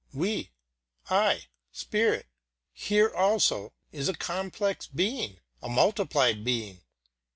We, 0.15 0.51
I, 1.11 1.43
spirit 1.71 2.25
here 2.73 3.11
also 3.13 3.75
isa 3.93 4.15
complex 4.15 4.87
being, 4.87 5.37
a 5.61 5.69
multiplied 5.69 6.43
being. 6.43 6.81